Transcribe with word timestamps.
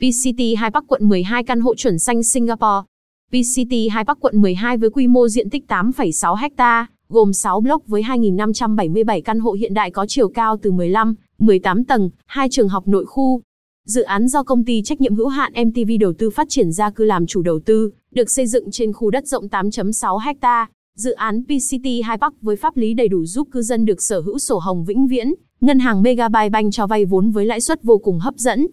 PCT 0.00 0.40
2 0.58 0.70
Park 0.70 0.84
quận 0.88 1.08
12 1.08 1.44
căn 1.44 1.60
hộ 1.60 1.74
chuẩn 1.74 1.98
xanh 1.98 2.22
Singapore. 2.22 2.86
PCT 3.30 3.72
2 3.90 4.04
Park 4.04 4.20
quận 4.20 4.40
12 4.40 4.76
với 4.76 4.90
quy 4.90 5.06
mô 5.06 5.28
diện 5.28 5.50
tích 5.50 5.64
8,6 5.68 6.34
ha, 6.56 6.86
gồm 7.08 7.32
6 7.32 7.60
block 7.60 7.86
với 7.86 8.02
2.577 8.02 9.22
căn 9.22 9.40
hộ 9.40 9.52
hiện 9.52 9.74
đại 9.74 9.90
có 9.90 10.06
chiều 10.08 10.28
cao 10.28 10.56
từ 10.62 10.72
15, 10.72 11.14
18 11.38 11.84
tầng, 11.84 12.10
hai 12.26 12.48
trường 12.48 12.68
học 12.68 12.88
nội 12.88 13.04
khu. 13.06 13.42
Dự 13.86 14.02
án 14.02 14.28
do 14.28 14.42
công 14.42 14.64
ty 14.64 14.82
trách 14.82 15.00
nhiệm 15.00 15.14
hữu 15.14 15.28
hạn 15.28 15.52
MTV 15.66 15.90
đầu 16.00 16.12
tư 16.18 16.30
phát 16.30 16.46
triển 16.48 16.72
gia 16.72 16.90
cư 16.90 17.04
làm 17.04 17.26
chủ 17.26 17.42
đầu 17.42 17.60
tư, 17.64 17.90
được 18.10 18.30
xây 18.30 18.46
dựng 18.46 18.70
trên 18.70 18.92
khu 18.92 19.10
đất 19.10 19.26
rộng 19.26 19.46
8.6 19.46 20.16
ha. 20.16 20.66
Dự 20.96 21.12
án 21.12 21.42
PCT 21.44 21.86
2 22.04 22.18
Park 22.18 22.34
với 22.42 22.56
pháp 22.56 22.76
lý 22.76 22.94
đầy 22.94 23.08
đủ 23.08 23.24
giúp 23.24 23.48
cư 23.52 23.62
dân 23.62 23.84
được 23.84 24.02
sở 24.02 24.20
hữu 24.20 24.38
sổ 24.38 24.58
hồng 24.58 24.84
vĩnh 24.84 25.06
viễn, 25.06 25.34
ngân 25.60 25.78
hàng 25.78 26.02
Megabyte 26.02 26.48
Bank 26.48 26.72
cho 26.72 26.86
vay 26.86 27.04
vốn 27.04 27.30
với 27.30 27.46
lãi 27.46 27.60
suất 27.60 27.82
vô 27.82 27.98
cùng 27.98 28.18
hấp 28.18 28.34
dẫn. 28.36 28.66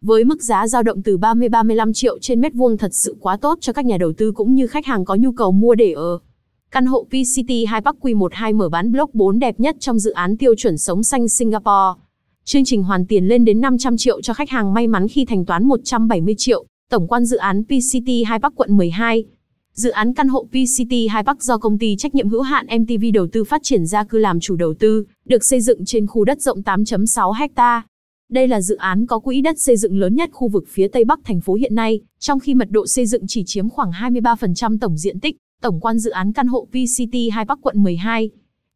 Với 0.00 0.24
mức 0.24 0.42
giá 0.42 0.68
dao 0.68 0.82
động 0.82 1.02
từ 1.02 1.18
30-35 1.18 1.92
triệu 1.92 2.18
trên 2.18 2.40
mét 2.40 2.54
vuông 2.54 2.76
thật 2.76 2.94
sự 2.94 3.16
quá 3.20 3.36
tốt 3.36 3.58
cho 3.60 3.72
các 3.72 3.84
nhà 3.84 3.96
đầu 3.98 4.12
tư 4.12 4.32
cũng 4.32 4.54
như 4.54 4.66
khách 4.66 4.86
hàng 4.86 5.04
có 5.04 5.14
nhu 5.14 5.32
cầu 5.32 5.52
mua 5.52 5.74
để 5.74 5.92
ở. 5.92 6.18
Căn 6.70 6.86
hộ 6.86 7.04
PCT 7.04 7.50
2 7.68 7.80
Park 7.80 7.96
Q12 8.00 8.56
mở 8.56 8.68
bán 8.68 8.92
block 8.92 9.14
4 9.14 9.38
đẹp 9.38 9.60
nhất 9.60 9.76
trong 9.80 9.98
dự 9.98 10.10
án 10.10 10.36
tiêu 10.36 10.54
chuẩn 10.54 10.78
sống 10.78 11.02
xanh 11.02 11.28
Singapore. 11.28 12.00
Chương 12.44 12.64
trình 12.64 12.82
hoàn 12.82 13.06
tiền 13.06 13.28
lên 13.28 13.44
đến 13.44 13.60
500 13.60 13.96
triệu 13.96 14.22
cho 14.22 14.34
khách 14.34 14.50
hàng 14.50 14.74
may 14.74 14.86
mắn 14.86 15.08
khi 15.08 15.24
thanh 15.24 15.44
toán 15.44 15.64
170 15.64 16.34
triệu. 16.38 16.64
Tổng 16.90 17.08
quan 17.08 17.24
dự 17.24 17.36
án 17.36 17.64
PCT 17.64 18.08
2 18.26 18.38
Park 18.38 18.54
quận 18.56 18.76
12. 18.76 19.24
Dự 19.72 19.90
án 19.90 20.14
căn 20.14 20.28
hộ 20.28 20.44
PCT 20.44 20.92
2 21.10 21.22
Park 21.22 21.40
do 21.40 21.58
công 21.58 21.78
ty 21.78 21.96
trách 21.96 22.14
nhiệm 22.14 22.28
hữu 22.28 22.42
hạn 22.42 22.66
MTV 22.80 23.04
đầu 23.14 23.26
tư 23.32 23.44
phát 23.44 23.62
triển 23.62 23.86
gia 23.86 24.04
cư 24.04 24.18
làm 24.18 24.40
chủ 24.40 24.56
đầu 24.56 24.74
tư, 24.74 25.04
được 25.24 25.44
xây 25.44 25.60
dựng 25.60 25.84
trên 25.84 26.06
khu 26.06 26.24
đất 26.24 26.40
rộng 26.40 26.62
8.6 26.62 27.30
ha. 27.56 27.82
Đây 28.30 28.48
là 28.48 28.60
dự 28.60 28.76
án 28.76 29.06
có 29.06 29.18
quỹ 29.18 29.40
đất 29.40 29.60
xây 29.60 29.76
dựng 29.76 29.98
lớn 29.98 30.14
nhất 30.14 30.30
khu 30.32 30.48
vực 30.48 30.64
phía 30.68 30.88
Tây 30.88 31.04
Bắc 31.04 31.20
thành 31.24 31.40
phố 31.40 31.54
hiện 31.54 31.74
nay, 31.74 32.00
trong 32.18 32.40
khi 32.40 32.54
mật 32.54 32.70
độ 32.70 32.86
xây 32.86 33.06
dựng 33.06 33.22
chỉ 33.28 33.42
chiếm 33.46 33.68
khoảng 33.68 33.90
23% 33.90 34.78
tổng 34.78 34.96
diện 34.96 35.20
tích. 35.20 35.36
Tổng 35.62 35.80
quan 35.80 35.98
dự 35.98 36.10
án 36.10 36.32
căn 36.32 36.46
hộ 36.46 36.68
VCT 36.72 37.14
2 37.32 37.44
Bắc 37.44 37.58
quận 37.62 37.82
12. 37.82 38.30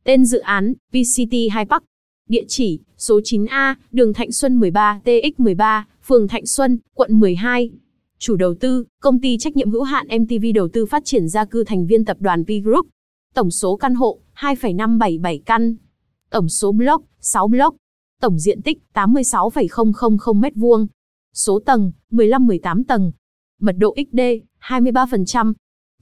Tên 0.04 0.24
dự 0.24 0.38
án, 0.38 0.72
VCT 0.92 1.34
2 1.50 1.64
Bắc. 1.64 1.82
Địa 2.28 2.44
chỉ, 2.48 2.80
số 2.98 3.20
9A, 3.20 3.74
đường 3.90 4.12
Thạnh 4.12 4.32
Xuân 4.32 4.60
13, 4.60 5.00
TX13, 5.04 5.82
phường 6.06 6.28
Thạnh 6.28 6.46
Xuân, 6.46 6.78
quận 6.94 7.20
12. 7.20 7.70
Chủ 8.18 8.36
đầu 8.36 8.54
tư, 8.54 8.84
công 9.00 9.20
ty 9.20 9.38
trách 9.38 9.56
nhiệm 9.56 9.70
hữu 9.70 9.82
hạn 9.82 10.06
MTV 10.20 10.44
đầu 10.54 10.68
tư 10.68 10.86
phát 10.86 11.04
triển 11.04 11.28
gia 11.28 11.44
cư 11.44 11.64
thành 11.64 11.86
viên 11.86 12.04
tập 12.04 12.16
đoàn 12.20 12.44
V 12.44 12.50
Group. 12.64 12.86
Tổng 13.34 13.50
số 13.50 13.76
căn 13.76 13.94
hộ, 13.94 14.18
2,577 14.32 15.38
căn. 15.46 15.76
Tổng 16.30 16.48
số 16.48 16.72
block, 16.72 17.04
6 17.20 17.48
block. 17.48 17.76
Tổng 18.22 18.38
diện 18.38 18.62
tích, 18.62 18.78
86,000 18.92 20.40
m2. 20.40 20.86
Số 21.34 21.60
tầng, 21.66 21.92
15-18 22.10 22.82
tầng. 22.88 23.12
Mật 23.60 23.72
độ 23.78 23.96
XD, 23.96 24.20
23%. 24.60 25.52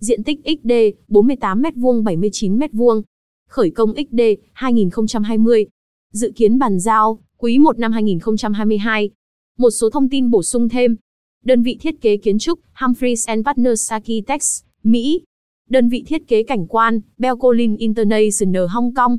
Diện 0.01 0.25
tích 0.25 0.39
XD, 0.45 0.73
48 1.09 1.63
m2 1.63 2.03
79 2.03 2.59
m2. 2.59 3.03
Khởi 3.49 3.71
công 3.71 3.93
XD, 3.95 4.21
2020. 4.53 5.67
Dự 6.13 6.33
kiến 6.37 6.59
bàn 6.59 6.81
giao, 6.81 7.19
quý 7.39 7.59
1 7.59 7.79
năm 7.79 7.93
2022. 7.93 9.11
Một 9.59 9.71
số 9.71 9.91
thông 9.91 10.09
tin 10.09 10.31
bổ 10.31 10.43
sung 10.43 10.69
thêm. 10.69 10.97
Đơn 11.45 11.63
vị 11.63 11.77
thiết 11.81 12.01
kế 12.01 12.17
kiến 12.17 12.39
trúc, 12.39 12.61
Humphreys 12.81 13.29
and 13.29 13.47
Partners 13.47 13.93
Architects, 13.93 14.63
Mỹ. 14.83 15.21
Đơn 15.69 15.89
vị 15.89 16.05
thiết 16.07 16.29
kế 16.29 16.43
cảnh 16.43 16.67
quan, 16.67 17.01
Belcolin 17.19 17.77
International 17.77 18.67
Hong 18.69 18.95
Kong. 18.95 19.19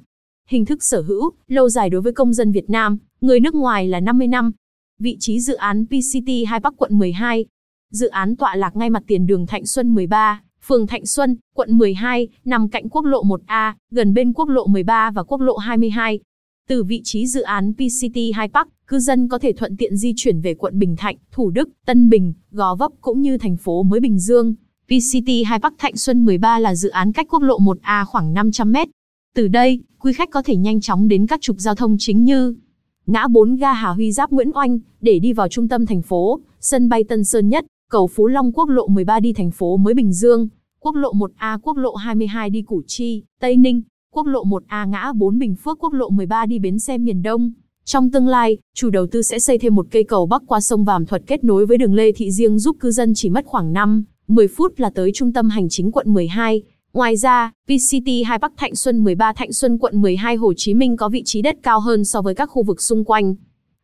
Hình 0.52 0.66
thức 0.66 0.83
sở 0.83 1.02
hữu, 1.02 1.31
lâu 1.47 1.69
dài 1.69 1.89
đối 1.89 2.02
với 2.02 2.13
công 2.13 2.33
dân 2.33 2.52
Việt 2.52 2.69
Nam, 2.69 2.97
người 3.21 3.39
nước 3.39 3.55
ngoài 3.55 3.88
là 3.88 3.99
50 3.99 4.27
năm. 4.27 4.52
Vị 4.99 5.17
trí 5.19 5.39
dự 5.39 5.53
án 5.53 5.85
PCT 5.85 6.30
2 6.47 6.59
Bắc 6.59 6.73
quận 6.77 6.99
12. 6.99 7.45
Dự 7.91 8.08
án 8.08 8.35
tọa 8.35 8.55
lạc 8.55 8.75
ngay 8.75 8.89
mặt 8.89 9.03
tiền 9.08 9.27
đường 9.27 9.47
Thạnh 9.47 9.66
Xuân 9.66 9.95
13, 9.95 10.41
phường 10.67 10.88
Thạnh 10.88 11.05
Xuân, 11.05 11.38
quận 11.55 11.77
12, 11.77 12.27
nằm 12.45 12.69
cạnh 12.69 12.89
quốc 12.89 13.05
lộ 13.05 13.23
1A, 13.23 13.73
gần 13.91 14.13
bên 14.13 14.33
quốc 14.33 14.49
lộ 14.49 14.67
13 14.67 15.11
và 15.11 15.23
quốc 15.23 15.42
lộ 15.42 15.58
22. 15.58 16.20
Từ 16.67 16.83
vị 16.83 17.02
trí 17.03 17.27
dự 17.27 17.42
án 17.42 17.73
PCT 17.73 18.17
2 18.33 18.47
Park, 18.47 18.67
cư 18.87 18.99
dân 18.99 19.27
có 19.27 19.39
thể 19.39 19.53
thuận 19.53 19.77
tiện 19.77 19.97
di 19.97 20.14
chuyển 20.15 20.42
về 20.42 20.53
quận 20.53 20.80
Bình 20.80 20.95
Thạnh, 20.95 21.15
Thủ 21.31 21.49
Đức, 21.49 21.70
Tân 21.86 22.09
Bình, 22.09 22.33
Gò 22.52 22.76
Vấp 22.76 22.92
cũng 23.02 23.21
như 23.21 23.37
thành 23.37 23.58
phố 23.58 23.83
mới 23.83 23.99
Bình 23.99 24.20
Dương. 24.20 24.55
PCT 24.86 25.30
2 25.45 25.59
Park 25.59 25.76
Thạnh 25.77 25.95
Xuân 25.95 26.26
13 26.26 26.59
là 26.59 26.76
dự 26.76 26.89
án 26.89 27.11
cách 27.11 27.27
quốc 27.30 27.42
lộ 27.42 27.59
1A 27.59 28.05
khoảng 28.05 28.33
500 28.33 28.71
m 28.71 28.76
từ 29.36 29.47
đây, 29.47 29.80
quý 29.99 30.14
khách 30.14 30.30
có 30.30 30.42
thể 30.42 30.55
nhanh 30.55 30.81
chóng 30.81 31.08
đến 31.08 31.27
các 31.27 31.42
trục 31.42 31.55
giao 31.59 31.75
thông 31.75 31.95
chính 31.99 32.23
như 32.23 32.55
ngã 33.05 33.27
4 33.27 33.55
ga 33.55 33.73
Hà 33.73 33.89
Huy 33.89 34.11
Giáp 34.11 34.31
Nguyễn 34.31 34.52
Oanh 34.53 34.80
để 35.02 35.19
đi 35.19 35.33
vào 35.33 35.47
trung 35.47 35.67
tâm 35.67 35.86
thành 35.86 36.02
phố, 36.02 36.39
sân 36.59 36.89
bay 36.89 37.03
Tân 37.03 37.23
Sơn 37.23 37.49
Nhất, 37.49 37.65
cầu 37.89 38.08
Phú 38.08 38.27
Long 38.27 38.52
quốc 38.52 38.70
lộ 38.70 38.87
13 38.87 39.20
đi 39.20 39.33
thành 39.33 39.52
phố 39.52 39.77
mới 39.77 39.93
Bình 39.93 40.14
Dương, 40.14 40.47
quốc 40.80 40.95
lộ 40.95 41.14
1A 41.14 41.59
quốc 41.59 41.77
lộ 41.77 41.95
22 41.95 42.49
đi 42.49 42.61
Củ 42.61 42.81
Chi, 42.87 43.23
Tây 43.39 43.58
Ninh, 43.58 43.81
quốc 44.14 44.27
lộ 44.27 44.43
1A 44.43 44.89
ngã 44.89 45.11
4 45.15 45.39
Bình 45.39 45.55
Phước 45.55 45.80
quốc 45.80 45.93
lộ 45.93 46.09
13 46.09 46.45
đi 46.45 46.59
bến 46.59 46.80
xe 46.80 46.97
miền 46.97 47.21
Đông. 47.21 47.52
Trong 47.86 48.11
tương 48.11 48.27
lai, 48.27 48.58
chủ 48.75 48.89
đầu 48.89 49.08
tư 49.08 49.21
sẽ 49.21 49.39
xây 49.39 49.58
thêm 49.58 49.75
một 49.75 49.87
cây 49.91 50.03
cầu 50.03 50.25
bắc 50.25 50.41
qua 50.47 50.61
sông 50.61 50.86
Vàm 50.86 51.05
Thuật 51.05 51.23
kết 51.27 51.43
nối 51.43 51.65
với 51.65 51.77
đường 51.77 51.93
Lê 51.93 52.11
Thị 52.11 52.31
Riêng 52.31 52.59
giúp 52.59 52.77
cư 52.80 52.91
dân 52.91 53.14
chỉ 53.14 53.30
mất 53.30 53.45
khoảng 53.45 53.73
5, 53.73 54.03
10 54.27 54.47
phút 54.47 54.80
là 54.80 54.89
tới 54.89 55.11
trung 55.14 55.33
tâm 55.33 55.49
hành 55.49 55.70
chính 55.70 55.91
quận 55.91 56.14
12. 56.14 56.64
Ngoài 56.93 57.17
ra, 57.17 57.52
PCT 57.65 58.07
2 58.25 58.39
Bắc 58.39 58.52
Thạnh 58.57 58.75
Xuân 58.75 59.03
13 59.03 59.33
Thạnh 59.33 59.53
Xuân 59.53 59.77
quận 59.77 60.02
12 60.02 60.35
Hồ 60.35 60.53
Chí 60.57 60.73
Minh 60.73 60.97
có 60.97 61.09
vị 61.09 61.21
trí 61.25 61.41
đất 61.41 61.55
cao 61.63 61.79
hơn 61.79 62.05
so 62.05 62.21
với 62.21 62.35
các 62.35 62.45
khu 62.45 62.63
vực 62.63 62.81
xung 62.81 63.03
quanh. 63.03 63.35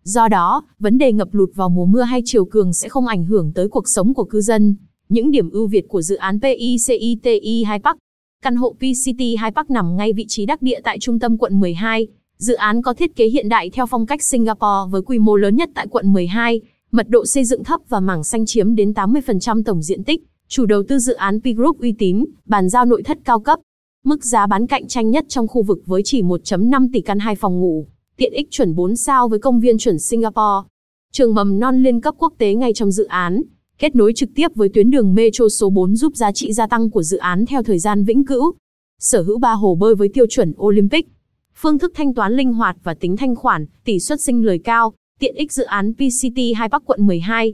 Do 0.03 0.28
đó, 0.28 0.63
vấn 0.79 0.97
đề 0.97 1.12
ngập 1.12 1.28
lụt 1.31 1.50
vào 1.56 1.69
mùa 1.69 1.85
mưa 1.85 2.01
hay 2.01 2.22
chiều 2.25 2.45
cường 2.45 2.73
sẽ 2.73 2.90
không 2.90 3.07
ảnh 3.07 3.25
hưởng 3.25 3.51
tới 3.56 3.68
cuộc 3.68 3.90
sống 3.90 4.13
của 4.13 4.23
cư 4.23 4.41
dân. 4.41 4.75
Những 5.09 5.31
điểm 5.31 5.50
ưu 5.50 5.68
việt 5.68 5.85
của 5.88 6.01
dự 6.01 6.16
án 6.16 6.40
PICITI 6.40 7.63
2 7.63 7.79
Park. 7.79 7.97
Căn 8.44 8.56
hộ 8.56 8.73
PCT 8.73 9.22
2 9.38 9.51
Park 9.51 9.69
nằm 9.69 9.97
ngay 9.97 10.13
vị 10.13 10.25
trí 10.28 10.45
đắc 10.45 10.62
địa 10.62 10.79
tại 10.84 11.00
trung 11.00 11.19
tâm 11.19 11.38
quận 11.38 11.59
12. 11.59 12.07
Dự 12.38 12.53
án 12.53 12.81
có 12.81 12.94
thiết 12.94 13.16
kế 13.16 13.25
hiện 13.25 13.50
đại 13.50 13.69
theo 13.69 13.85
phong 13.85 14.06
cách 14.06 14.24
Singapore 14.24 14.91
với 14.91 15.01
quy 15.01 15.19
mô 15.19 15.35
lớn 15.35 15.56
nhất 15.56 15.69
tại 15.75 15.88
quận 15.89 16.13
12, 16.13 16.62
mật 16.91 17.09
độ 17.09 17.25
xây 17.25 17.45
dựng 17.45 17.63
thấp 17.63 17.81
và 17.89 18.00
mảng 18.00 18.24
xanh 18.24 18.45
chiếm 18.45 18.75
đến 18.75 18.91
80% 18.91 19.63
tổng 19.63 19.81
diện 19.81 20.03
tích. 20.03 20.24
Chủ 20.50 20.66
đầu 20.66 20.84
tư 20.84 21.00
dự 21.00 21.13
án 21.13 21.40
P 21.40 21.44
Group 21.44 21.80
uy 21.80 21.91
tín, 21.91 22.25
bàn 22.46 22.69
giao 22.69 22.85
nội 22.85 23.03
thất 23.03 23.18
cao 23.25 23.40
cấp. 23.40 23.59
Mức 24.06 24.25
giá 24.25 24.47
bán 24.47 24.68
cạnh 24.68 24.88
tranh 24.88 25.12
nhất 25.12 25.25
trong 25.28 25.47
khu 25.47 25.63
vực 25.63 25.80
với 25.85 26.02
chỉ 26.06 26.22
1.5 26.22 26.90
tỷ 26.94 27.02
căn 27.02 27.19
2 27.19 27.35
phòng 27.35 27.59
ngủ. 27.59 27.88
Tiện 28.18 28.34
ích 28.34 28.47
chuẩn 28.52 28.75
4 28.75 28.96
sao 28.96 29.28
với 29.28 29.40
công 29.40 29.59
viên 29.59 29.78
chuẩn 29.78 30.00
Singapore. 30.00 30.68
Trường 31.12 31.34
mầm 31.34 31.59
non 31.59 31.84
liên 31.84 32.02
cấp 32.02 32.16
quốc 32.18 32.34
tế 32.38 32.53
ngay 32.53 32.74
trong 32.74 32.91
dự 32.91 33.06
án. 33.06 33.41
Kết 33.80 33.96
nối 33.96 34.13
trực 34.16 34.30
tiếp 34.36 34.47
với 34.56 34.69
tuyến 34.69 34.90
đường 34.90 35.13
Metro 35.13 35.50
số 35.50 35.69
4 35.69 35.96
giúp 35.96 36.16
giá 36.16 36.31
trị 36.31 36.53
gia 36.53 36.68
tăng 36.68 36.90
của 36.90 37.03
dự 37.03 37.18
án 37.18 37.46
theo 37.46 37.63
thời 37.63 37.80
gian 37.80 38.03
vĩnh 38.03 38.25
cửu. 38.25 38.53
Sở 39.00 39.22
hữu 39.22 39.40
3 39.40 39.52
hồ 39.53 39.75
bơi 39.75 39.96
với 39.96 40.09
tiêu 40.13 40.25
chuẩn 40.30 40.53
Olympic. 40.62 41.07
Phương 41.56 41.80
thức 41.80 41.91
thanh 41.96 42.13
toán 42.13 42.34
linh 42.34 42.53
hoạt 42.53 42.78
và 42.84 42.94
tính 42.94 43.18
thanh 43.18 43.36
khoản, 43.36 43.66
tỷ 43.86 44.00
suất 44.00 44.22
sinh 44.22 44.46
lời 44.46 44.59
cao, 44.63 44.94
tiện 45.19 45.36
ích 45.36 45.52
dự 45.52 45.63
án 45.63 45.94
PCT 45.94 46.40
2 46.56 46.69
Bắc 46.69 46.86
quận 46.86 47.07
12. 47.07 47.53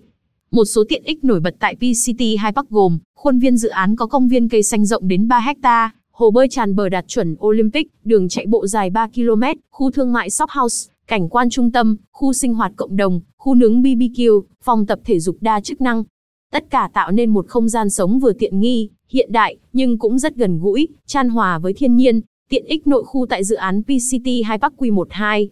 Một 0.54 0.66
số 0.66 0.84
tiện 0.90 1.04
ích 1.04 1.24
nổi 1.24 1.40
bật 1.40 1.56
tại 1.60 1.76
PCT 1.76 2.22
2 2.40 2.52
Park 2.52 2.70
gồm, 2.70 3.00
khuôn 3.16 3.40
viên 3.40 3.58
dự 3.58 3.70
án 3.70 3.96
có 3.96 4.06
công 4.06 4.28
viên 4.28 4.50
cây 4.50 4.64
xanh 4.64 4.86
rộng 4.86 5.08
đến 5.08 5.28
3 5.28 5.40
hecta, 5.40 5.92
hồ 6.12 6.32
bơi 6.32 6.48
tràn 6.50 6.76
bờ 6.76 6.90
đạt 6.90 7.08
chuẩn 7.08 7.36
Olympic, 7.46 7.88
đường 8.06 8.30
chạy 8.30 8.46
bộ 8.48 8.68
dài 8.68 8.90
3 8.90 9.08
km, 9.08 9.44
khu 9.72 9.92
thương 9.92 10.14
mại 10.14 10.30
shop 10.30 10.50
house, 10.50 10.92
cảnh 11.08 11.30
quan 11.30 11.50
trung 11.50 11.72
tâm, 11.72 11.98
khu 12.12 12.34
sinh 12.34 12.54
hoạt 12.54 12.72
cộng 12.76 12.96
đồng, 12.96 13.22
khu 13.38 13.56
nướng 13.56 13.82
BBQ, 13.82 14.42
phòng 14.64 14.86
tập 14.86 15.00
thể 15.06 15.20
dục 15.20 15.38
đa 15.42 15.60
chức 15.60 15.82
năng. 15.82 16.04
Tất 16.52 16.70
cả 16.70 16.90
tạo 16.94 17.12
nên 17.12 17.30
một 17.30 17.48
không 17.48 17.70
gian 17.70 17.90
sống 17.90 18.20
vừa 18.20 18.34
tiện 18.34 18.60
nghi, 18.60 18.90
hiện 19.10 19.32
đại, 19.32 19.58
nhưng 19.74 20.00
cũng 20.00 20.20
rất 20.20 20.36
gần 20.36 20.60
gũi, 20.60 20.88
chan 21.06 21.30
hòa 21.30 21.60
với 21.60 21.74
thiên 21.74 21.96
nhiên, 21.96 22.22
tiện 22.50 22.66
ích 22.66 22.88
nội 22.88 23.04
khu 23.04 23.26
tại 23.26 23.44
dự 23.44 23.56
án 23.56 23.84
PCT 23.84 24.28
2 24.46 24.58
Park 24.58 24.74
Q12. 24.78 25.48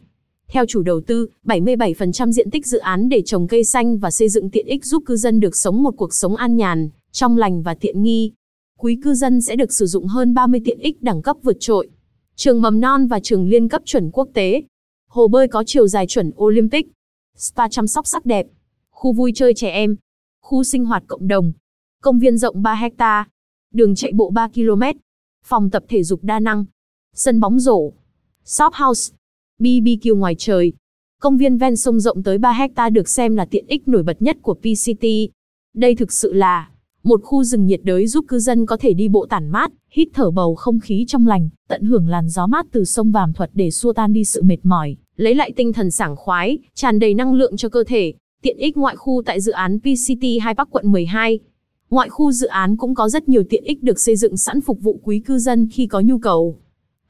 Theo 0.51 0.65
chủ 0.65 0.81
đầu 0.81 1.01
tư, 1.01 1.27
77% 1.45 2.31
diện 2.31 2.51
tích 2.51 2.67
dự 2.67 2.77
án 2.77 3.09
để 3.09 3.21
trồng 3.25 3.47
cây 3.47 3.63
xanh 3.63 3.97
và 3.97 4.11
xây 4.11 4.29
dựng 4.29 4.49
tiện 4.49 4.65
ích 4.65 4.85
giúp 4.85 5.03
cư 5.05 5.15
dân 5.15 5.39
được 5.39 5.55
sống 5.55 5.83
một 5.83 5.93
cuộc 5.97 6.13
sống 6.13 6.35
an 6.35 6.55
nhàn, 6.55 6.89
trong 7.11 7.37
lành 7.37 7.61
và 7.61 7.73
tiện 7.73 8.03
nghi. 8.03 8.31
Quý 8.79 8.97
cư 9.03 9.13
dân 9.13 9.41
sẽ 9.41 9.55
được 9.55 9.73
sử 9.73 9.85
dụng 9.85 10.07
hơn 10.07 10.33
30 10.33 10.61
tiện 10.65 10.79
ích 10.79 11.03
đẳng 11.03 11.21
cấp 11.21 11.37
vượt 11.43 11.57
trội. 11.59 11.89
Trường 12.35 12.61
mầm 12.61 12.79
non 12.79 13.07
và 13.07 13.19
trường 13.19 13.49
liên 13.49 13.69
cấp 13.69 13.81
chuẩn 13.85 14.11
quốc 14.11 14.29
tế. 14.33 14.63
Hồ 15.09 15.27
bơi 15.27 15.47
có 15.47 15.63
chiều 15.67 15.87
dài 15.87 16.07
chuẩn 16.07 16.31
Olympic. 16.37 16.87
Spa 17.37 17.67
chăm 17.67 17.87
sóc 17.87 18.07
sắc 18.07 18.25
đẹp. 18.25 18.47
Khu 18.91 19.13
vui 19.13 19.31
chơi 19.35 19.53
trẻ 19.53 19.69
em. 19.69 19.95
Khu 20.41 20.63
sinh 20.63 20.85
hoạt 20.85 21.03
cộng 21.07 21.27
đồng. 21.27 21.53
Công 22.01 22.19
viên 22.19 22.37
rộng 22.37 22.61
3 22.61 22.75
hecta. 22.75 23.27
Đường 23.73 23.95
chạy 23.95 24.11
bộ 24.13 24.29
3 24.29 24.47
km. 24.47 24.83
Phòng 25.45 25.69
tập 25.69 25.83
thể 25.89 26.03
dục 26.03 26.19
đa 26.23 26.39
năng. 26.39 26.65
Sân 27.15 27.39
bóng 27.39 27.59
rổ. 27.59 27.91
Shop 28.45 28.73
house. 28.73 29.13
BBQ 29.61 30.15
ngoài 30.15 30.35
trời. 30.37 30.73
Công 31.21 31.37
viên 31.37 31.57
ven 31.57 31.75
sông 31.75 31.99
rộng 31.99 32.23
tới 32.23 32.37
3 32.37 32.51
hecta 32.51 32.89
được 32.89 33.09
xem 33.09 33.35
là 33.35 33.45
tiện 33.45 33.65
ích 33.67 33.87
nổi 33.87 34.03
bật 34.03 34.21
nhất 34.21 34.37
của 34.41 34.53
PCT. 34.53 35.05
Đây 35.75 35.95
thực 35.95 36.11
sự 36.11 36.33
là 36.33 36.69
một 37.03 37.21
khu 37.23 37.43
rừng 37.43 37.65
nhiệt 37.65 37.79
đới 37.83 38.07
giúp 38.07 38.25
cư 38.27 38.39
dân 38.39 38.65
có 38.65 38.77
thể 38.77 38.93
đi 38.93 39.07
bộ 39.07 39.25
tản 39.25 39.49
mát, 39.49 39.71
hít 39.91 40.07
thở 40.13 40.31
bầu 40.31 40.55
không 40.55 40.79
khí 40.79 41.05
trong 41.07 41.27
lành, 41.27 41.49
tận 41.67 41.83
hưởng 41.83 42.07
làn 42.07 42.29
gió 42.29 42.47
mát 42.47 42.65
từ 42.71 42.85
sông 42.85 43.11
Vàm 43.11 43.33
Thuật 43.33 43.49
để 43.53 43.71
xua 43.71 43.93
tan 43.93 44.13
đi 44.13 44.25
sự 44.25 44.41
mệt 44.41 44.57
mỏi, 44.63 44.95
lấy 45.15 45.35
lại 45.35 45.51
tinh 45.55 45.73
thần 45.73 45.91
sảng 45.91 46.15
khoái, 46.15 46.57
tràn 46.75 46.99
đầy 46.99 47.13
năng 47.13 47.33
lượng 47.33 47.57
cho 47.57 47.69
cơ 47.69 47.83
thể. 47.83 48.13
Tiện 48.41 48.57
ích 48.57 48.77
ngoại 48.77 48.95
khu 48.95 49.21
tại 49.25 49.41
dự 49.41 49.51
án 49.51 49.79
PCT 49.79 50.23
Hai 50.41 50.53
Bắc 50.53 50.67
quận 50.71 50.91
12. 50.91 51.39
Ngoại 51.89 52.09
khu 52.09 52.31
dự 52.31 52.47
án 52.47 52.77
cũng 52.77 52.95
có 52.95 53.09
rất 53.09 53.29
nhiều 53.29 53.43
tiện 53.49 53.63
ích 53.63 53.83
được 53.83 53.99
xây 53.99 54.15
dựng 54.15 54.37
sẵn 54.37 54.61
phục 54.61 54.81
vụ 54.81 54.99
quý 55.03 55.19
cư 55.19 55.39
dân 55.39 55.67
khi 55.71 55.87
có 55.87 55.99
nhu 55.99 56.17
cầu. 56.17 56.57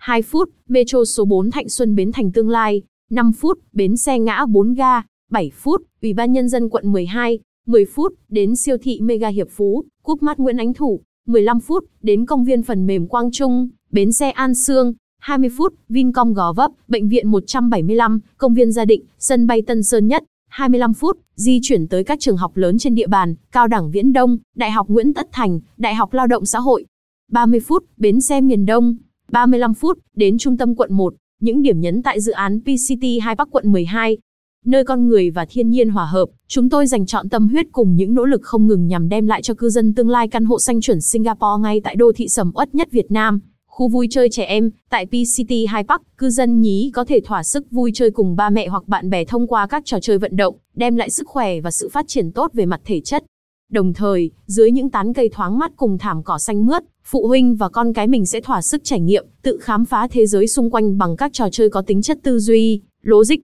2 0.02 0.22
phút, 0.22 0.50
Metro 0.68 1.06
số 1.06 1.26
4 1.26 1.52
Thạnh 1.52 1.70
Xuân 1.70 1.96
Bến 1.96 2.12
Thành 2.12 2.32
Tương 2.32 2.50
Lai, 2.50 2.82
5 3.12 3.32
phút, 3.32 3.60
bến 3.74 3.98
xe 3.98 4.20
ngã 4.20 4.46
4 4.46 4.74
ga, 4.74 5.02
7 5.32 5.52
phút, 5.56 5.82
Ủy 6.02 6.14
ban 6.14 6.32
Nhân 6.32 6.50
dân 6.50 6.70
quận 6.70 6.92
12, 6.92 7.40
10 7.68 7.86
phút, 7.86 8.14
đến 8.30 8.56
siêu 8.56 8.78
thị 8.82 9.00
Mega 9.02 9.28
Hiệp 9.28 9.48
Phú, 9.50 9.84
Cúp 10.04 10.24
Mát 10.24 10.40
Nguyễn 10.40 10.58
Ánh 10.58 10.74
Thủ, 10.74 11.02
15 11.28 11.60
phút, 11.60 11.86
đến 12.02 12.26
công 12.26 12.44
viên 12.44 12.64
phần 12.64 12.86
mềm 12.86 13.08
Quang 13.08 13.32
Trung, 13.32 13.70
bến 13.92 14.12
xe 14.12 14.32
An 14.32 14.56
Sương, 14.56 14.94
20 15.20 15.50
phút, 15.58 15.74
Vincom 15.90 16.34
Gò 16.34 16.54
Vấp, 16.54 16.72
Bệnh 16.88 17.10
viện 17.10 17.28
175, 17.28 18.20
Công 18.38 18.54
viên 18.54 18.72
Gia 18.72 18.86
Định, 18.86 19.04
Sân 19.20 19.48
bay 19.48 19.62
Tân 19.62 19.84
Sơn 19.84 20.08
Nhất, 20.08 20.24
25 20.50 20.94
phút, 20.94 21.20
di 21.36 21.60
chuyển 21.64 21.88
tới 21.88 22.04
các 22.04 22.20
trường 22.20 22.38
học 22.38 22.58
lớn 22.58 22.78
trên 22.78 22.96
địa 22.96 23.08
bàn, 23.08 23.36
Cao 23.52 23.68
đẳng 23.68 23.92
Viễn 23.92 24.14
Đông, 24.14 24.38
Đại 24.56 24.72
học 24.72 24.88
Nguyễn 24.90 25.14
Tất 25.14 25.28
Thành, 25.32 25.60
Đại 25.78 25.96
học 25.96 26.14
Lao 26.14 26.28
động 26.28 26.46
Xã 26.46 26.60
hội. 26.60 26.86
30 27.32 27.60
phút, 27.60 27.86
bến 27.98 28.22
xe 28.22 28.42
miền 28.42 28.66
Đông. 28.66 28.98
35 29.32 29.74
phút, 29.74 30.00
đến 30.16 30.38
trung 30.38 30.58
tâm 30.58 30.76
quận 30.76 30.94
1, 30.94 31.14
những 31.42 31.62
điểm 31.62 31.80
nhấn 31.80 32.02
tại 32.02 32.22
dự 32.22 32.32
án 32.32 32.60
PCT 32.60 33.04
2 33.22 33.36
Bắc 33.36 33.48
quận 33.52 33.72
12. 33.72 34.18
Nơi 34.66 34.84
con 34.84 35.08
người 35.08 35.30
và 35.30 35.46
thiên 35.50 35.70
nhiên 35.70 35.90
hòa 35.90 36.06
hợp, 36.06 36.30
chúng 36.48 36.70
tôi 36.70 36.88
dành 36.88 37.06
chọn 37.06 37.30
tâm 37.30 37.48
huyết 37.48 37.66
cùng 37.72 37.96
những 37.96 38.14
nỗ 38.14 38.26
lực 38.26 38.42
không 38.44 38.68
ngừng 38.68 38.88
nhằm 38.88 39.10
đem 39.10 39.28
lại 39.28 39.42
cho 39.42 39.54
cư 39.54 39.70
dân 39.70 39.94
tương 39.94 40.10
lai 40.10 40.28
căn 40.28 40.46
hộ 40.46 40.60
xanh 40.60 40.82
chuẩn 40.82 41.02
Singapore 41.02 41.62
ngay 41.62 41.82
tại 41.84 41.96
đô 41.96 42.12
thị 42.16 42.28
sầm 42.28 42.52
uất 42.56 42.76
nhất 42.76 42.92
Việt 42.92 43.12
Nam. 43.12 43.40
Khu 43.68 43.88
vui 43.88 44.08
chơi 44.12 44.30
trẻ 44.30 44.44
em, 44.44 44.72
tại 44.90 45.06
PCT 45.06 45.52
2 45.70 45.84
Park, 45.84 46.02
cư 46.18 46.30
dân 46.30 46.62
nhí 46.62 46.92
có 46.94 47.06
thể 47.06 47.20
thỏa 47.26 47.44
sức 47.44 47.72
vui 47.72 47.92
chơi 47.94 48.12
cùng 48.12 48.36
ba 48.36 48.50
mẹ 48.50 48.68
hoặc 48.68 48.88
bạn 48.88 49.10
bè 49.10 49.26
thông 49.26 49.48
qua 49.48 49.68
các 49.68 49.86
trò 49.86 50.00
chơi 50.00 50.18
vận 50.18 50.36
động, 50.36 50.56
đem 50.76 50.96
lại 50.96 51.10
sức 51.10 51.28
khỏe 51.28 51.62
và 51.62 51.72
sự 51.72 51.90
phát 51.90 52.08
triển 52.08 52.32
tốt 52.32 52.52
về 52.54 52.66
mặt 52.66 52.82
thể 52.86 53.02
chất. 53.02 53.24
Đồng 53.72 53.94
thời, 53.94 54.32
dưới 54.46 54.72
những 54.72 54.90
tán 54.90 55.14
cây 55.14 55.30
thoáng 55.30 55.60
mát 55.60 55.72
cùng 55.76 55.98
thảm 55.98 56.24
cỏ 56.24 56.38
xanh 56.38 56.66
mướt, 56.66 56.84
phụ 57.04 57.28
huynh 57.28 57.56
và 57.56 57.70
con 57.70 57.94
cái 57.94 58.08
mình 58.08 58.26
sẽ 58.26 58.42
thỏa 58.42 58.62
sức 58.62 58.82
trải 58.84 59.00
nghiệm, 59.00 59.26
tự 59.42 59.58
khám 59.62 59.86
phá 59.86 60.08
thế 60.12 60.26
giới 60.26 60.48
xung 60.48 60.72
quanh 60.72 60.98
bằng 60.98 61.16
các 61.16 61.34
trò 61.34 61.50
chơi 61.52 61.70
có 61.70 61.82
tính 61.82 62.02
chất 62.02 62.20
tư 62.24 62.40
duy, 62.40 62.82
logic. 63.02 63.36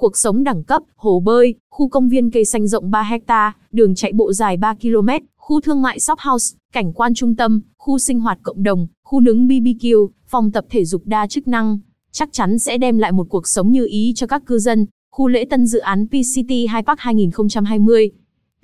Cuộc 0.00 0.16
sống 0.16 0.44
đẳng 0.44 0.64
cấp, 0.64 0.82
hồ 0.96 1.20
bơi, 1.20 1.54
khu 1.70 1.88
công 1.88 2.08
viên 2.08 2.30
cây 2.30 2.44
xanh 2.44 2.66
rộng 2.66 2.90
3 2.90 3.02
hecta, 3.02 3.52
đường 3.72 3.94
chạy 3.94 4.12
bộ 4.12 4.32
dài 4.32 4.56
3 4.56 4.74
km, 4.74 5.08
khu 5.36 5.60
thương 5.60 5.82
mại 5.82 6.00
shop 6.00 6.18
house, 6.18 6.56
cảnh 6.72 6.92
quan 6.92 7.14
trung 7.14 7.36
tâm, 7.36 7.60
khu 7.78 7.98
sinh 7.98 8.20
hoạt 8.20 8.38
cộng 8.42 8.62
đồng, 8.62 8.86
khu 9.04 9.20
nướng 9.20 9.46
BBQ, 9.48 10.08
phòng 10.26 10.52
tập 10.52 10.64
thể 10.70 10.84
dục 10.84 11.02
đa 11.04 11.26
chức 11.26 11.48
năng, 11.48 11.78
chắc 12.12 12.28
chắn 12.32 12.58
sẽ 12.58 12.78
đem 12.78 12.98
lại 12.98 13.12
một 13.12 13.26
cuộc 13.28 13.46
sống 13.48 13.72
như 13.72 13.86
ý 13.86 14.12
cho 14.16 14.26
các 14.26 14.46
cư 14.46 14.58
dân. 14.58 14.86
Khu 15.12 15.28
lễ 15.28 15.44
tân 15.50 15.66
dự 15.66 15.78
án 15.78 16.06
PCT 16.06 16.50
2 16.68 16.82
Park 16.82 17.00
2020. 17.00 18.10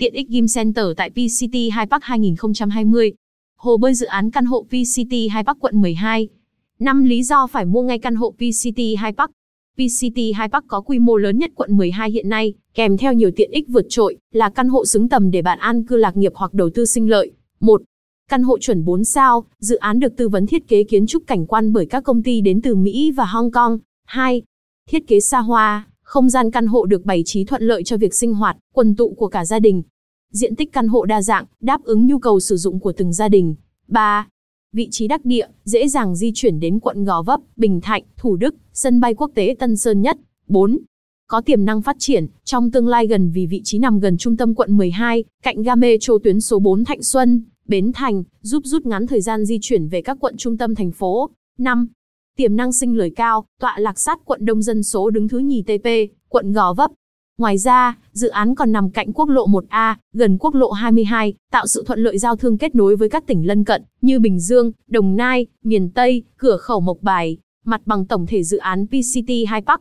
Tiện 0.01 0.15
ích 0.15 0.29
Game 0.29 0.47
Center 0.55 0.85
tại 0.97 1.11
VCT 1.11 1.55
2 1.73 1.87
Park 1.87 2.03
2020. 2.03 3.13
Hồ 3.59 3.77
bơi 3.77 3.95
dự 3.95 4.07
án 4.07 4.31
căn 4.31 4.45
hộ 4.45 4.63
VCT 4.63 5.13
2 5.31 5.45
Park 5.45 5.59
quận 5.61 5.81
12. 5.81 6.29
5 6.79 7.05
lý 7.05 7.23
do 7.23 7.47
phải 7.47 7.65
mua 7.65 7.83
ngay 7.83 7.99
căn 7.99 8.15
hộ 8.15 8.31
VCT 8.31 8.79
2 8.99 9.13
Park. 9.13 9.31
VCT 9.77 10.19
2 10.35 10.49
Park 10.49 10.65
có 10.69 10.81
quy 10.81 10.99
mô 10.99 11.17
lớn 11.17 11.39
nhất 11.39 11.51
quận 11.55 11.77
12 11.77 12.11
hiện 12.11 12.29
nay, 12.29 12.55
kèm 12.75 12.97
theo 12.97 13.13
nhiều 13.13 13.31
tiện 13.37 13.51
ích 13.51 13.69
vượt 13.69 13.87
trội, 13.89 14.17
là 14.33 14.51
căn 14.51 14.69
hộ 14.69 14.85
xứng 14.85 15.09
tầm 15.09 15.31
để 15.31 15.43
bạn 15.43 15.59
an 15.59 15.85
cư 15.85 15.97
lạc 15.97 16.17
nghiệp 16.17 16.33
hoặc 16.35 16.55
đầu 16.55 16.71
tư 16.75 16.85
sinh 16.85 17.11
lợi. 17.11 17.33
1. 17.61 17.83
Căn 18.31 18.43
hộ 18.43 18.59
chuẩn 18.59 18.85
4 18.85 19.05
sao, 19.05 19.45
dự 19.59 19.77
án 19.77 19.99
được 20.01 20.17
tư 20.17 20.29
vấn 20.29 20.47
thiết 20.47 20.69
kế 20.69 20.85
kiến 20.85 21.07
trúc 21.07 21.23
cảnh 21.27 21.47
quan 21.47 21.73
bởi 21.73 21.87
các 21.87 22.05
công 22.05 22.23
ty 22.23 22.41
đến 22.41 22.61
từ 22.63 22.75
Mỹ 22.75 23.11
và 23.11 23.25
Hong 23.25 23.51
Kong. 23.51 23.79
2. 24.07 24.43
Thiết 24.91 25.07
kế 25.07 25.21
xa 25.21 25.39
hoa, 25.39 25.90
không 26.11 26.31
gian 26.31 26.51
căn 26.51 26.67
hộ 26.67 26.87
được 26.87 27.05
bày 27.05 27.23
trí 27.27 27.45
thuận 27.45 27.63
lợi 27.63 27.83
cho 27.85 27.97
việc 27.97 28.15
sinh 28.15 28.35
hoạt, 28.35 28.57
quần 28.75 28.97
tụ 28.97 29.15
của 29.15 29.29
cả 29.29 29.45
gia 29.45 29.59
đình. 29.59 29.83
Diện 30.33 30.57
tích 30.57 30.73
căn 30.73 30.89
hộ 30.89 31.05
đa 31.05 31.23
dạng, 31.23 31.45
đáp 31.61 31.85
ứng 31.85 32.07
nhu 32.07 32.19
cầu 32.19 32.41
sử 32.41 32.57
dụng 32.57 32.81
của 32.81 32.93
từng 32.93 33.13
gia 33.13 33.29
đình. 33.29 33.55
3. 33.89 34.29
Vị 34.73 34.89
trí 34.91 35.09
đắc 35.09 35.25
địa, 35.25 35.47
dễ 35.65 35.89
dàng 35.89 36.17
di 36.17 36.33
chuyển 36.35 36.61
đến 36.61 36.81
quận 36.81 37.05
Gò 37.05 37.23
Vấp, 37.23 37.41
Bình 37.57 37.81
Thạnh, 37.81 38.03
Thủ 38.17 38.37
Đức, 38.37 38.55
sân 38.73 39.01
bay 39.01 39.15
quốc 39.15 39.31
tế 39.35 39.57
Tân 39.59 39.77
Sơn 39.77 40.03
Nhất. 40.03 40.19
4. 40.47 40.79
Có 41.29 41.41
tiềm 41.41 41.65
năng 41.65 41.83
phát 41.83 41.97
triển, 41.99 42.27
trong 42.45 42.71
tương 42.71 42.89
lai 42.89 43.07
gần 43.07 43.31
vì 43.31 43.47
vị 43.47 43.61
trí 43.65 43.79
nằm 43.79 44.01
gần 44.01 44.17
trung 44.19 44.37
tâm 44.37 44.55
quận 44.55 44.77
12, 44.77 45.25
cạnh 45.43 45.63
ga 45.63 45.75
metro 45.75 46.15
tuyến 46.25 46.41
số 46.41 46.59
4 46.59 46.85
Thạnh 46.85 47.03
Xuân, 47.03 47.43
Bến 47.67 47.93
Thành, 47.95 48.25
giúp 48.41 48.63
rút 48.65 48.87
ngắn 48.87 49.07
thời 49.07 49.21
gian 49.21 49.45
di 49.45 49.59
chuyển 49.61 49.89
về 49.89 50.03
các 50.03 50.17
quận 50.21 50.37
trung 50.37 50.57
tâm 50.57 50.75
thành 50.75 50.93
phố. 50.93 51.31
5. 51.59 51.89
Tiềm 52.37 52.57
năng 52.57 52.73
sinh 52.73 52.97
lời 52.97 53.13
cao, 53.17 53.45
tọa 53.61 53.75
lạc 53.79 53.99
sát 53.99 54.19
quận 54.25 54.45
đông 54.45 54.63
dân 54.63 54.83
số 54.83 55.11
đứng 55.11 55.29
thứ 55.29 55.39
nhì 55.39 55.63
TP, 55.63 55.89
quận 56.29 56.53
Gò 56.53 56.73
Vấp. 56.73 56.91
Ngoài 57.39 57.59
ra, 57.59 57.99
dự 58.13 58.29
án 58.29 58.55
còn 58.55 58.73
nằm 58.73 58.91
cạnh 58.91 59.13
quốc 59.13 59.29
lộ 59.29 59.47
1A, 59.47 59.95
gần 60.13 60.39
quốc 60.39 60.55
lộ 60.55 60.71
22, 60.71 61.35
tạo 61.51 61.67
sự 61.67 61.85
thuận 61.87 61.99
lợi 61.99 62.19
giao 62.19 62.37
thương 62.37 62.59
kết 62.59 62.75
nối 62.75 62.97
với 62.97 63.09
các 63.09 63.27
tỉnh 63.27 63.47
lân 63.47 63.65
cận 63.65 63.83
như 64.01 64.21
Bình 64.21 64.41
Dương, 64.41 64.73
Đồng 64.87 65.17
Nai, 65.17 65.47
miền 65.65 65.91
Tây, 65.91 66.23
cửa 66.37 66.57
khẩu 66.57 66.81
Mộc 66.81 66.99
Bài. 67.03 67.39
Mặt 67.65 67.81
bằng 67.87 68.07
tổng 68.07 68.27
thể 68.27 68.43
dự 68.43 68.59
án 68.59 68.87
PCT 68.87 69.31
2 69.49 69.61
Park. 69.61 69.81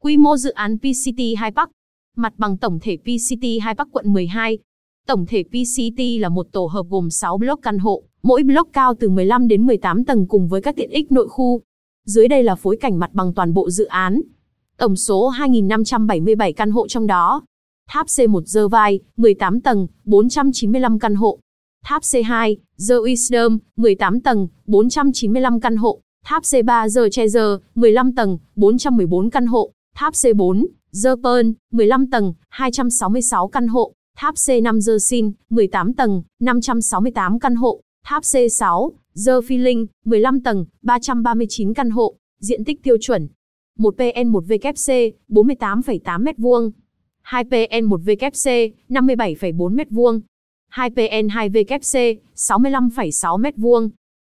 Quy 0.00 0.16
mô 0.16 0.36
dự 0.36 0.50
án 0.50 0.78
PCT 0.78 1.20
2 1.38 1.50
Park. 1.50 1.70
Mặt 2.16 2.32
bằng 2.36 2.56
tổng 2.58 2.78
thể 2.82 2.96
PCT 2.96 3.44
2 3.62 3.74
Park 3.74 3.88
quận 3.92 4.12
12, 4.12 4.58
Tổng 5.06 5.26
thể 5.26 5.42
PCT 5.42 6.00
là 6.20 6.28
một 6.28 6.46
tổ 6.52 6.66
hợp 6.66 6.86
gồm 6.90 7.10
6 7.10 7.38
block 7.38 7.62
căn 7.62 7.78
hộ, 7.78 8.02
mỗi 8.22 8.42
block 8.42 8.72
cao 8.72 8.94
từ 9.00 9.08
15 9.08 9.48
đến 9.48 9.66
18 9.66 10.04
tầng 10.04 10.26
cùng 10.26 10.48
với 10.48 10.62
các 10.62 10.76
tiện 10.76 10.90
ích 10.90 11.12
nội 11.12 11.28
khu. 11.28 11.62
Dưới 12.06 12.28
đây 12.28 12.42
là 12.42 12.54
phối 12.54 12.76
cảnh 12.76 12.98
mặt 12.98 13.10
bằng 13.12 13.34
toàn 13.34 13.54
bộ 13.54 13.70
dự 13.70 13.84
án. 13.84 14.20
Tổng 14.78 14.96
số 14.96 15.30
2.577 15.30 16.52
căn 16.56 16.70
hộ 16.70 16.88
trong 16.88 17.06
đó. 17.06 17.42
Tháp 17.88 18.06
C1 18.06 18.42
Dơ 18.44 18.68
Vai, 18.68 19.00
18 19.16 19.60
tầng, 19.60 19.86
495 20.04 20.98
căn 20.98 21.14
hộ. 21.14 21.38
Tháp 21.84 22.02
C2, 22.02 22.56
The 22.88 22.94
Wisdom, 22.94 23.58
18 23.76 24.20
tầng, 24.20 24.48
495 24.66 25.60
căn 25.60 25.76
hộ. 25.76 26.00
Tháp 26.24 26.42
C3 26.42 26.88
The 26.94 27.08
Treasure, 27.10 27.56
15 27.74 28.14
tầng, 28.14 28.38
414 28.56 29.30
căn 29.30 29.46
hộ. 29.46 29.72
Tháp 29.94 30.14
C4, 30.14 30.66
The 31.04 31.10
Pearl, 31.24 31.50
15 31.72 32.10
tầng, 32.10 32.34
266 32.50 33.48
căn 33.48 33.68
hộ. 33.68 33.92
Tháp 34.16 34.34
C5 34.34 34.80
The 34.86 34.98
Sin, 34.98 35.32
18 35.50 35.94
tầng, 35.94 36.22
568 36.40 37.38
căn 37.38 37.54
hộ. 37.54 37.80
Tháp 38.04 38.22
C6, 38.22 38.90
The 39.26 39.32
Feeling, 39.32 39.86
15 40.04 40.40
tầng, 40.40 40.64
339 40.82 41.74
căn 41.74 41.90
hộ. 41.90 42.16
Diện 42.40 42.64
tích 42.64 42.82
tiêu 42.82 42.96
chuẩn. 43.00 43.28
1 43.78 43.94
PN 43.96 44.28
1 44.28 44.44
VKC, 44.44 44.90
48,8 45.28 46.24
m2. 46.24 46.70
2 47.22 47.44
PN 47.44 47.84
1 47.84 48.00
VKC, 48.04 48.46
57,4 48.88 49.76
m2. 49.76 50.20
2 50.68 50.90
PN 50.90 51.28
2 51.28 51.48
VKC, 51.48 51.96
65,6 52.34 53.40
m2. 53.40 53.88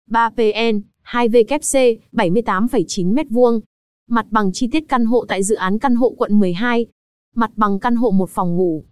3 0.08 0.30
PN 0.30 0.82
2 1.02 1.30
VKC, 1.30 1.76
78,9 2.12 3.14
m2. 3.14 3.60
Mặt 4.08 4.26
bằng 4.30 4.52
chi 4.54 4.68
tiết 4.72 4.84
căn 4.90 5.06
hộ 5.06 5.26
tại 5.28 5.44
dự 5.44 5.56
án 5.56 5.80
căn 5.80 5.96
hộ 5.96 6.10
quận 6.18 6.40
12. 6.40 6.86
Mặt 7.36 7.52
bằng 7.56 7.80
căn 7.80 7.96
hộ 7.96 8.12
một 8.12 8.30
phòng 8.30 8.56
ngủ, 8.58 8.84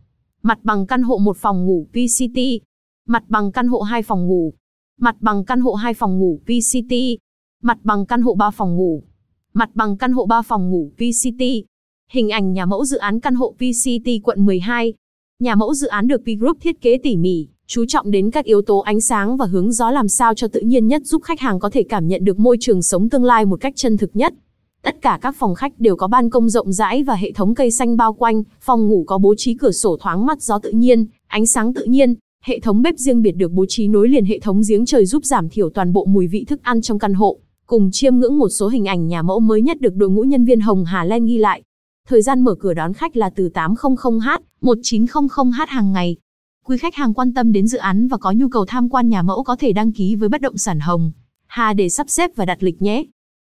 Mặt 0.48 0.60
bằng 0.63 0.88
căn 0.88 1.01
hộ 1.01 1.17
một 1.17 1.38
phòng 1.38 1.65
ngủ 1.65 1.88
PCT. 1.91 2.39
Mặt 3.07 3.24
bằng 3.27 3.51
căn 3.51 3.67
hộ 3.67 3.81
hai 3.81 4.03
phòng 4.03 4.27
ngủ. 4.27 4.53
Mặt 5.01 5.15
bằng 5.19 5.45
căn 5.45 5.61
hộ 5.61 5.73
hai 5.73 5.93
phòng 5.93 6.19
ngủ 6.19 6.39
VCT, 6.45 6.93
Mặt 7.63 7.77
bằng 7.83 8.05
căn 8.05 8.21
hộ 8.21 8.35
ba 8.35 8.51
phòng 8.51 8.75
ngủ. 8.75 9.03
Mặt 9.53 9.69
bằng 9.73 9.97
căn 9.97 10.11
hộ 10.11 10.25
ba 10.25 10.41
phòng 10.41 10.71
ngủ 10.71 10.91
VCT, 10.97 11.43
Hình 12.11 12.29
ảnh 12.29 12.53
nhà 12.53 12.65
mẫu 12.65 12.85
dự 12.85 12.97
án 12.97 13.19
căn 13.19 13.35
hộ 13.35 13.55
VCT 13.59 14.09
quận 14.23 14.45
12. 14.45 14.93
Nhà 15.39 15.55
mẫu 15.55 15.73
dự 15.73 15.87
án 15.87 16.07
được 16.07 16.21
P 16.21 16.39
Group 16.39 16.57
thiết 16.61 16.81
kế 16.81 16.97
tỉ 17.03 17.17
mỉ, 17.17 17.47
chú 17.67 17.85
trọng 17.85 18.11
đến 18.11 18.31
các 18.31 18.45
yếu 18.45 18.61
tố 18.61 18.79
ánh 18.79 19.01
sáng 19.01 19.37
và 19.37 19.45
hướng 19.45 19.71
gió 19.71 19.91
làm 19.91 20.07
sao 20.07 20.33
cho 20.33 20.47
tự 20.47 20.59
nhiên 20.59 20.87
nhất 20.87 21.01
giúp 21.05 21.23
khách 21.23 21.39
hàng 21.39 21.59
có 21.59 21.69
thể 21.69 21.83
cảm 21.83 22.07
nhận 22.07 22.23
được 22.23 22.39
môi 22.39 22.57
trường 22.59 22.81
sống 22.81 23.09
tương 23.09 23.23
lai 23.23 23.45
một 23.45 23.61
cách 23.61 23.73
chân 23.75 23.97
thực 23.97 24.15
nhất. 24.15 24.33
Tất 24.83 25.01
cả 25.01 25.19
các 25.21 25.35
phòng 25.35 25.55
khách 25.55 25.79
đều 25.79 25.95
có 25.95 26.07
ban 26.07 26.29
công 26.29 26.49
rộng 26.49 26.73
rãi 26.73 27.03
và 27.03 27.15
hệ 27.15 27.31
thống 27.31 27.55
cây 27.55 27.71
xanh 27.71 27.97
bao 27.97 28.13
quanh, 28.13 28.43
phòng 28.61 28.87
ngủ 28.87 29.03
có 29.07 29.17
bố 29.17 29.35
trí 29.37 29.53
cửa 29.53 29.71
sổ 29.71 29.97
thoáng 29.97 30.25
mát 30.25 30.41
gió 30.41 30.59
tự 30.59 30.71
nhiên, 30.71 31.05
ánh 31.27 31.45
sáng 31.45 31.73
tự 31.73 31.83
nhiên, 31.83 32.15
hệ 32.47 32.59
thống 32.59 32.81
bếp 32.81 32.97
riêng 32.97 33.21
biệt 33.21 33.31
được 33.31 33.51
bố 33.51 33.65
trí 33.69 33.87
nối 33.87 34.09
liền 34.09 34.25
hệ 34.25 34.39
thống 34.39 34.61
giếng 34.69 34.85
trời 34.85 35.05
giúp 35.05 35.25
giảm 35.25 35.49
thiểu 35.49 35.69
toàn 35.69 35.93
bộ 35.93 36.05
mùi 36.05 36.27
vị 36.27 36.45
thức 36.47 36.59
ăn 36.63 36.81
trong 36.81 36.99
căn 36.99 37.13
hộ. 37.13 37.39
Cùng 37.65 37.91
chiêm 37.91 38.17
ngưỡng 38.17 38.37
một 38.37 38.49
số 38.49 38.67
hình 38.67 38.85
ảnh 38.85 39.07
nhà 39.07 39.21
mẫu 39.21 39.39
mới 39.39 39.61
nhất 39.61 39.81
được 39.81 39.95
đội 39.95 40.09
ngũ 40.09 40.21
nhân 40.21 40.45
viên 40.45 40.59
Hồng 40.59 40.85
Hà 40.85 41.03
Len 41.03 41.25
ghi 41.25 41.37
lại. 41.37 41.61
Thời 42.07 42.21
gian 42.21 42.41
mở 42.41 42.55
cửa 42.55 42.73
đón 42.73 42.93
khách 42.93 43.17
là 43.17 43.29
từ 43.29 43.49
800h 43.53 44.39
1900h 44.61 45.65
hàng 45.67 45.93
ngày. 45.93 46.15
Quý 46.65 46.77
khách 46.77 46.95
hàng 46.95 47.13
quan 47.13 47.33
tâm 47.33 47.51
đến 47.51 47.67
dự 47.67 47.77
án 47.77 48.07
và 48.07 48.17
có 48.17 48.31
nhu 48.31 48.49
cầu 48.49 48.65
tham 48.65 48.89
quan 48.89 49.09
nhà 49.09 49.21
mẫu 49.21 49.43
có 49.43 49.55
thể 49.55 49.73
đăng 49.73 49.91
ký 49.91 50.15
với 50.15 50.29
bất 50.29 50.41
động 50.41 50.57
sản 50.57 50.79
Hồng 50.79 51.11
Hà 51.47 51.73
để 51.73 51.89
sắp 51.89 52.09
xếp 52.09 52.31
và 52.35 52.45
đặt 52.45 52.63
lịch 52.63 52.81
nhé. 52.81 53.03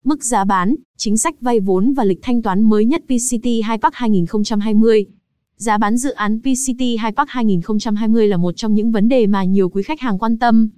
Mức 0.06 0.24
giá 0.24 0.44
bán, 0.44 0.76
chính 0.98 1.18
sách 1.18 1.42
vay 1.42 1.60
vốn 1.60 1.94
và 1.94 2.04
lịch 2.04 2.20
thanh 2.22 2.42
toán 2.42 2.64
mới 2.64 2.86
nhất 2.86 3.02
PCT 3.06 3.46
2 3.64 3.78
Park 3.78 3.94
2020. 3.94 5.06
Giá 5.60 5.78
bán 5.78 5.98
dự 5.98 6.12
án 6.12 6.40
PCT 6.40 6.82
2 7.00 7.12
Park 7.12 7.30
2020 7.30 8.28
là 8.28 8.38
một 8.38 8.52
trong 8.52 8.74
những 8.74 8.92
vấn 8.92 9.08
đề 9.08 9.28
mà 9.28 9.44
nhiều 9.44 9.70
quý 9.70 9.84
khách 9.84 10.02
hàng 10.02 10.20
quan 10.20 10.38
tâm. 10.38 10.70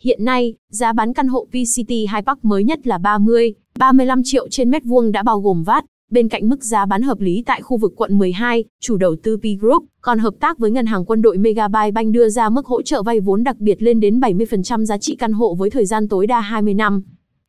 Hiện 0.00 0.24
nay, 0.24 0.54
giá 0.68 0.92
bán 0.92 1.14
căn 1.14 1.28
hộ 1.28 1.46
PCT 1.50 1.90
2 2.08 2.22
Park 2.22 2.44
mới 2.44 2.64
nhất 2.64 2.86
là 2.86 2.98
30, 2.98 3.54
35 3.78 4.22
triệu 4.24 4.48
trên 4.50 4.70
mét 4.70 4.84
vuông 4.84 5.12
đã 5.12 5.22
bao 5.22 5.40
gồm 5.40 5.62
VAT, 5.62 5.84
Bên 6.10 6.28
cạnh 6.28 6.48
mức 6.48 6.64
giá 6.64 6.86
bán 6.86 7.02
hợp 7.02 7.20
lý 7.20 7.42
tại 7.46 7.62
khu 7.62 7.76
vực 7.76 7.92
quận 7.96 8.18
12, 8.18 8.64
chủ 8.80 8.96
đầu 8.96 9.16
tư 9.22 9.36
P 9.36 9.42
Group 9.60 9.84
còn 10.00 10.18
hợp 10.18 10.34
tác 10.40 10.58
với 10.58 10.70
ngân 10.70 10.86
hàng 10.86 11.04
quân 11.04 11.22
đội 11.22 11.38
Megabyte 11.38 11.90
Bank 11.90 12.12
đưa 12.12 12.28
ra 12.28 12.48
mức 12.48 12.66
hỗ 12.66 12.82
trợ 12.82 13.02
vay 13.02 13.20
vốn 13.20 13.44
đặc 13.44 13.56
biệt 13.58 13.82
lên 13.82 14.00
đến 14.00 14.20
70% 14.20 14.84
giá 14.84 14.98
trị 14.98 15.16
căn 15.16 15.32
hộ 15.32 15.54
với 15.54 15.70
thời 15.70 15.86
gian 15.86 16.08
tối 16.08 16.26
đa 16.26 16.40
20 16.40 16.74
năm. 16.74 17.02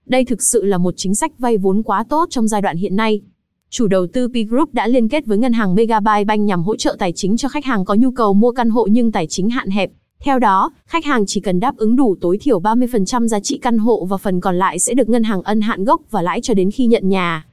Đây 0.05 0.25
thực 0.25 0.41
sự 0.41 0.63
là 0.63 0.77
một 0.77 0.93
chính 0.97 1.15
sách 1.15 1.39
vay 1.39 1.57
vốn 1.57 1.83
quá 1.83 2.03
tốt 2.09 2.27
trong 2.29 2.47
giai 2.47 2.61
đoạn 2.61 2.77
hiện 2.77 2.95
nay. 2.95 3.21
Chủ 3.69 3.87
đầu 3.87 4.07
tư 4.07 4.27
P 4.27 4.49
Group 4.49 4.73
đã 4.73 4.87
liên 4.87 5.09
kết 5.09 5.25
với 5.25 5.37
ngân 5.37 5.53
hàng 5.53 5.75
Megabyte 5.75 6.23
Bank 6.23 6.41
nhằm 6.41 6.63
hỗ 6.63 6.75
trợ 6.75 6.95
tài 6.99 7.11
chính 7.11 7.37
cho 7.37 7.49
khách 7.49 7.65
hàng 7.65 7.85
có 7.85 7.93
nhu 7.93 8.11
cầu 8.11 8.33
mua 8.33 8.51
căn 8.51 8.69
hộ 8.69 8.87
nhưng 8.91 9.11
tài 9.11 9.27
chính 9.27 9.49
hạn 9.49 9.69
hẹp. 9.69 9.91
Theo 10.19 10.39
đó, 10.39 10.71
khách 10.85 11.05
hàng 11.05 11.25
chỉ 11.27 11.41
cần 11.41 11.59
đáp 11.59 11.77
ứng 11.77 11.95
đủ 11.95 12.15
tối 12.21 12.37
thiểu 12.41 12.59
30% 12.59 13.27
giá 13.27 13.39
trị 13.39 13.57
căn 13.57 13.77
hộ 13.77 14.05
và 14.05 14.17
phần 14.17 14.41
còn 14.41 14.55
lại 14.55 14.79
sẽ 14.79 14.93
được 14.93 15.09
ngân 15.09 15.23
hàng 15.23 15.41
ân 15.41 15.61
hạn 15.61 15.83
gốc 15.83 16.01
và 16.11 16.21
lãi 16.21 16.41
cho 16.41 16.53
đến 16.53 16.71
khi 16.71 16.85
nhận 16.85 17.09
nhà. 17.09 17.45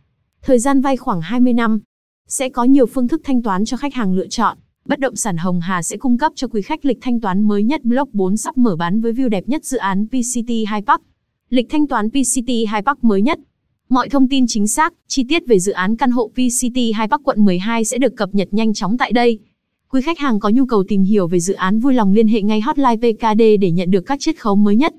Thời 0.42 0.58
gian 0.58 0.80
vay 0.80 0.96
khoảng 0.96 1.20
20 1.20 1.52
năm. 1.52 1.80
Sẽ 2.28 2.48
có 2.48 2.64
nhiều 2.64 2.86
phương 2.86 3.08
thức 3.08 3.20
thanh 3.24 3.42
toán 3.42 3.64
cho 3.64 3.76
khách 3.76 3.94
hàng 3.94 4.14
lựa 4.14 4.26
chọn. 4.26 4.58
Bất 4.84 4.98
động 4.98 5.16
sản 5.16 5.36
Hồng 5.36 5.60
Hà 5.60 5.82
sẽ 5.82 5.96
cung 5.96 6.18
cấp 6.18 6.32
cho 6.34 6.48
quý 6.48 6.62
khách 6.62 6.84
lịch 6.84 6.98
thanh 7.00 7.20
toán 7.20 7.42
mới 7.42 7.62
nhất 7.62 7.84
Block 7.84 8.14
4 8.14 8.36
sắp 8.36 8.58
mở 8.58 8.76
bán 8.76 9.00
với 9.00 9.12
view 9.12 9.28
đẹp 9.28 9.48
nhất 9.48 9.64
dự 9.64 9.78
án 9.78 10.06
PCT 10.06 10.50
2 10.66 10.82
Park. 10.82 11.02
Lịch 11.50 11.66
thanh 11.70 11.86
toán 11.86 12.10
PCT 12.10 12.50
2 12.68 12.82
Park 12.82 13.04
mới 13.04 13.22
nhất. 13.22 13.38
Mọi 13.92 14.08
thông 14.08 14.28
tin 14.28 14.46
chính 14.46 14.66
xác, 14.66 14.94
chi 15.08 15.24
tiết 15.28 15.46
về 15.46 15.58
dự 15.58 15.72
án 15.72 15.96
căn 15.96 16.10
hộ 16.10 16.30
VCT 16.34 16.76
2 16.94 17.06
Bắc 17.06 17.20
quận 17.24 17.44
12 17.44 17.84
sẽ 17.84 17.98
được 17.98 18.16
cập 18.16 18.34
nhật 18.34 18.48
nhanh 18.50 18.74
chóng 18.74 18.98
tại 18.98 19.12
đây. 19.12 19.38
Quý 19.90 20.00
khách 20.02 20.18
hàng 20.18 20.40
có 20.40 20.48
nhu 20.48 20.66
cầu 20.66 20.84
tìm 20.88 21.02
hiểu 21.02 21.26
về 21.28 21.40
dự 21.40 21.54
án 21.54 21.80
vui 21.80 21.94
lòng 21.94 22.12
liên 22.12 22.28
hệ 22.28 22.42
ngay 22.42 22.60
hotline 22.60 22.96
PKD 22.96 23.42
để 23.60 23.70
nhận 23.70 23.90
được 23.90 24.00
các 24.00 24.20
chiết 24.20 24.40
khấu 24.40 24.56
mới 24.56 24.76
nhất. 24.76 24.94